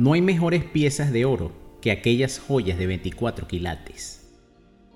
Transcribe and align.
No 0.00 0.14
hay 0.14 0.22
mejores 0.22 0.64
piezas 0.64 1.12
de 1.12 1.26
oro 1.26 1.52
que 1.82 1.90
aquellas 1.90 2.38
joyas 2.38 2.78
de 2.78 2.86
24 2.86 3.46
quilates. 3.46 4.26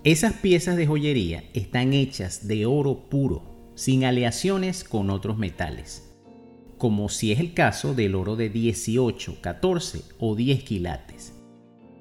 Esas 0.02 0.32
piezas 0.32 0.78
de 0.78 0.86
joyería 0.86 1.44
están 1.52 1.92
hechas 1.92 2.48
de 2.48 2.64
oro 2.64 3.10
puro, 3.10 3.72
sin 3.74 4.06
aleaciones 4.06 4.82
con 4.82 5.10
otros 5.10 5.36
metales, 5.36 6.10
como 6.78 7.10
si 7.10 7.32
es 7.32 7.40
el 7.40 7.52
caso 7.52 7.92
del 7.92 8.14
oro 8.14 8.34
de 8.34 8.48
18, 8.48 9.42
14 9.42 10.04
o 10.20 10.34
10 10.36 10.62
quilates. 10.64 11.34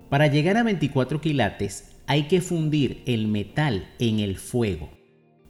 Para 0.10 0.28
llegar 0.28 0.56
a 0.56 0.64
24 0.64 1.20
quilates 1.20 1.98
hay 2.08 2.30
que 2.30 2.40
fundir 2.40 3.04
el 3.06 3.28
metal 3.28 3.86
en 4.00 4.22
el 4.22 4.38
fuego, 4.38 4.92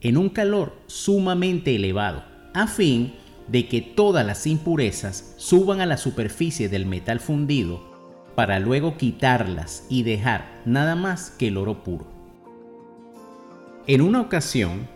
en 0.02 0.18
un 0.18 0.30
calor 0.30 0.82
sumamente 0.88 1.76
elevado, 1.76 2.24
a 2.56 2.66
fin 2.66 3.14
de 3.48 3.68
que 3.68 3.82
todas 3.82 4.26
las 4.26 4.48
impurezas 4.48 5.34
suban 5.38 5.82
a 5.82 5.86
la 5.86 5.98
superficie 5.98 6.70
del 6.70 6.86
metal 6.86 7.20
fundido 7.20 7.82
para 8.36 8.60
luego 8.60 8.98
quitarlas 8.98 9.86
y 9.90 10.04
dejar 10.04 10.62
nada 10.66 10.96
más 10.96 11.32
que 11.32 11.48
el 11.48 11.58
oro 11.58 11.84
puro. 11.84 12.08
En 13.86 14.02
una 14.02 14.22
ocasión, 14.22 14.88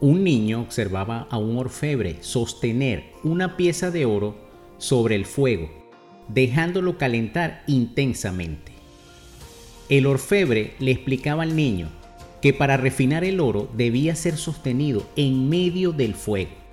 un 0.00 0.24
niño 0.24 0.60
observaba 0.60 1.28
a 1.30 1.38
un 1.38 1.56
orfebre 1.56 2.18
sostener 2.20 3.12
una 3.22 3.56
pieza 3.56 3.90
de 3.90 4.06
oro 4.06 4.34
sobre 4.78 5.14
el 5.14 5.24
fuego, 5.24 5.70
dejándolo 6.28 6.98
calentar 6.98 7.62
intensamente. 7.66 8.72
El 9.88 10.06
orfebre 10.06 10.74
le 10.78 10.90
explicaba 10.90 11.42
al 11.42 11.54
niño 11.54 11.88
que 12.40 12.52
para 12.52 12.76
refinar 12.76 13.24
el 13.24 13.40
oro 13.40 13.68
debía 13.76 14.16
ser 14.16 14.36
sostenido 14.36 15.06
en 15.16 15.48
medio 15.48 15.92
del 15.92 16.14
fuego 16.14 16.63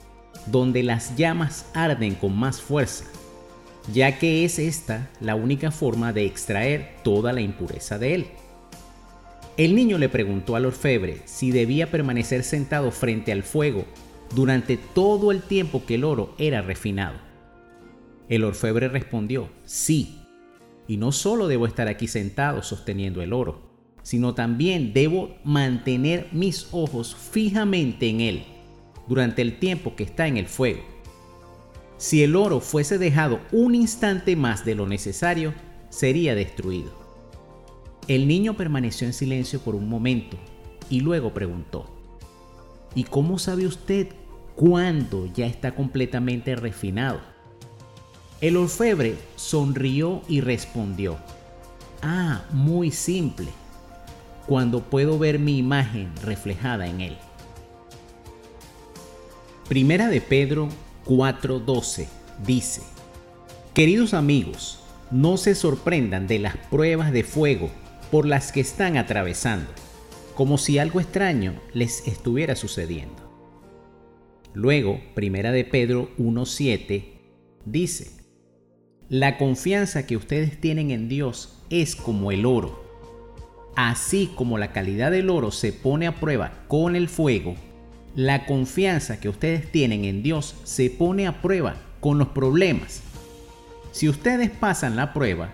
donde 0.47 0.83
las 0.83 1.15
llamas 1.15 1.65
arden 1.73 2.15
con 2.15 2.37
más 2.37 2.61
fuerza, 2.61 3.05
ya 3.93 4.17
que 4.19 4.45
es 4.45 4.59
esta 4.59 5.09
la 5.19 5.35
única 5.35 5.71
forma 5.71 6.13
de 6.13 6.25
extraer 6.25 6.95
toda 7.03 7.33
la 7.33 7.41
impureza 7.41 7.97
de 7.97 8.15
él. 8.15 8.27
El 9.57 9.75
niño 9.75 9.97
le 9.97 10.09
preguntó 10.09 10.55
al 10.55 10.65
orfebre 10.65 11.21
si 11.25 11.51
debía 11.51 11.91
permanecer 11.91 12.43
sentado 12.43 12.91
frente 12.91 13.31
al 13.31 13.43
fuego 13.43 13.85
durante 14.33 14.77
todo 14.77 15.31
el 15.31 15.41
tiempo 15.41 15.85
que 15.85 15.95
el 15.95 16.03
oro 16.03 16.33
era 16.37 16.61
refinado. 16.61 17.17
El 18.29 18.45
orfebre 18.45 18.87
respondió, 18.87 19.49
sí, 19.65 20.19
y 20.87 20.97
no 20.97 21.11
solo 21.11 21.47
debo 21.47 21.67
estar 21.67 21.87
aquí 21.87 22.07
sentado 22.07 22.63
sosteniendo 22.63 23.21
el 23.21 23.33
oro, 23.33 23.69
sino 24.03 24.33
también 24.33 24.93
debo 24.93 25.35
mantener 25.43 26.29
mis 26.31 26.67
ojos 26.71 27.15
fijamente 27.15 28.09
en 28.09 28.21
él 28.21 28.45
durante 29.07 29.41
el 29.41 29.59
tiempo 29.59 29.95
que 29.95 30.03
está 30.03 30.27
en 30.27 30.37
el 30.37 30.47
fuego. 30.47 30.81
Si 31.97 32.23
el 32.23 32.35
oro 32.35 32.59
fuese 32.59 32.97
dejado 32.97 33.39
un 33.51 33.75
instante 33.75 34.35
más 34.35 34.65
de 34.65 34.75
lo 34.75 34.87
necesario, 34.87 35.53
sería 35.89 36.33
destruido. 36.33 36.91
El 38.07 38.27
niño 38.27 38.55
permaneció 38.57 39.05
en 39.05 39.13
silencio 39.13 39.59
por 39.59 39.75
un 39.75 39.87
momento 39.87 40.37
y 40.89 41.01
luego 41.01 41.33
preguntó, 41.33 41.85
¿Y 42.95 43.03
cómo 43.03 43.39
sabe 43.39 43.67
usted 43.67 44.09
cuándo 44.55 45.27
ya 45.27 45.45
está 45.45 45.75
completamente 45.75 46.55
refinado? 46.55 47.21
El 48.41 48.57
orfebre 48.57 49.15
sonrió 49.35 50.23
y 50.27 50.41
respondió, 50.41 51.17
Ah, 52.01 52.43
muy 52.51 52.89
simple, 52.89 53.47
cuando 54.47 54.81
puedo 54.81 55.19
ver 55.19 55.37
mi 55.37 55.59
imagen 55.59 56.11
reflejada 56.23 56.87
en 56.87 57.01
él. 57.01 57.17
Primera 59.71 60.09
de 60.09 60.19
Pedro 60.19 60.67
4:12 61.05 62.05
dice, 62.45 62.81
Queridos 63.73 64.13
amigos, 64.13 64.83
no 65.11 65.37
se 65.37 65.55
sorprendan 65.55 66.27
de 66.27 66.39
las 66.39 66.57
pruebas 66.57 67.13
de 67.13 67.23
fuego 67.23 67.69
por 68.11 68.25
las 68.25 68.51
que 68.51 68.59
están 68.59 68.97
atravesando, 68.97 69.69
como 70.35 70.57
si 70.57 70.77
algo 70.77 70.99
extraño 70.99 71.53
les 71.73 72.05
estuviera 72.05 72.57
sucediendo. 72.57 73.15
Luego, 74.53 74.99
Primera 75.15 75.53
de 75.53 75.63
Pedro 75.63 76.09
1:7 76.17 77.05
dice, 77.63 78.25
La 79.07 79.37
confianza 79.37 80.05
que 80.05 80.17
ustedes 80.17 80.59
tienen 80.59 80.91
en 80.91 81.07
Dios 81.07 81.63
es 81.69 81.95
como 81.95 82.33
el 82.33 82.45
oro. 82.45 82.83
Así 83.77 84.31
como 84.35 84.57
la 84.57 84.73
calidad 84.73 85.11
del 85.11 85.29
oro 85.29 85.49
se 85.49 85.71
pone 85.71 86.07
a 86.07 86.19
prueba 86.19 86.65
con 86.67 86.97
el 86.97 87.07
fuego, 87.07 87.55
la 88.15 88.45
confianza 88.45 89.19
que 89.19 89.29
ustedes 89.29 89.71
tienen 89.71 90.05
en 90.05 90.21
Dios 90.21 90.55
se 90.63 90.89
pone 90.89 91.27
a 91.27 91.41
prueba 91.41 91.75
con 91.99 92.17
los 92.17 92.29
problemas. 92.29 93.01
Si 93.91 94.09
ustedes 94.09 94.49
pasan 94.49 94.95
la 94.95 95.13
prueba, 95.13 95.53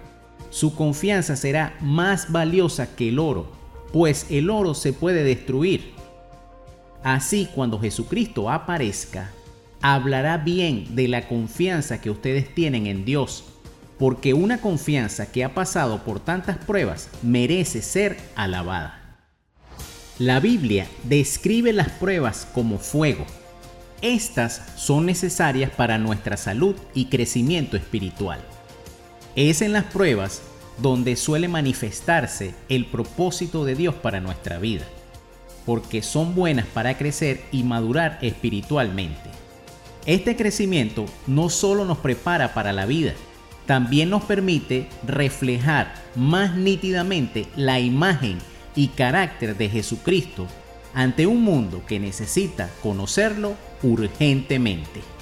su 0.50 0.76
confianza 0.76 1.36
será 1.36 1.76
más 1.82 2.32
valiosa 2.32 2.96
que 2.96 3.10
el 3.10 3.20
oro, 3.20 3.52
pues 3.94 4.28
el 4.30 4.50
oro 4.50 4.74
se 4.74 4.94
puede 4.94 5.24
destruir. 5.24 5.94
Así 7.04 7.48
cuando 7.54 7.80
Jesucristo 7.80 8.50
aparezca, 8.50 9.32
hablará 9.82 10.38
bien 10.38 10.96
de 10.96 11.08
la 11.08 11.28
confianza 11.28 12.02
que 12.02 12.10
ustedes 12.10 12.54
tienen 12.54 12.88
en 12.88 13.06
Dios, 13.06 13.46
porque 14.00 14.34
una 14.34 14.62
confianza 14.62 15.32
que 15.32 15.44
ha 15.44 15.54
pasado 15.54 16.04
por 16.04 16.20
tantas 16.20 16.58
pruebas 16.58 17.10
merece 17.22 17.82
ser 17.82 18.18
alabada. 18.36 19.07
La 20.20 20.40
Biblia 20.40 20.88
describe 21.04 21.74
las 21.74 21.90
pruebas 21.90 22.48
como 22.52 22.80
fuego. 22.80 23.24
Estas 24.02 24.64
son 24.76 25.06
necesarias 25.06 25.70
para 25.70 26.00
nuestra 26.00 26.38
salud 26.38 26.76
y 26.96 27.06
crecimiento 27.06 27.78
espiritual. 27.78 28.40
Es 29.36 29.62
en 29.62 29.74
las 29.74 29.84
pruebas 29.84 30.42
donde 30.80 31.16
suele 31.18 31.48
manifestarse 31.48 32.56
el 32.68 32.88
propósito 32.88 33.64
de 33.64 33.76
Dios 33.76 33.94
para 33.94 34.20
nuestra 34.20 34.58
vida, 34.58 34.86
porque 35.68 36.02
son 36.02 36.34
buenas 36.34 36.66
para 36.66 36.98
crecer 36.98 37.44
y 37.52 37.62
madurar 37.62 38.18
espiritualmente. 38.24 39.30
Este 40.08 40.36
crecimiento 40.36 41.06
no 41.28 41.50
solo 41.50 41.86
nos 41.86 42.00
prepara 42.00 42.56
para 42.56 42.74
la 42.74 42.88
vida, 42.88 43.14
también 43.68 44.10
nos 44.10 44.24
permite 44.24 44.88
reflejar 45.06 45.94
más 46.16 46.56
nítidamente 46.56 47.46
la 47.56 47.80
imagen 47.80 48.40
y 48.78 48.90
carácter 48.90 49.58
de 49.58 49.68
Jesucristo 49.68 50.48
ante 50.94 51.28
un 51.28 51.42
mundo 51.44 51.84
que 51.86 52.00
necesita 52.00 52.70
conocerlo 52.82 53.56
urgentemente. 53.84 55.17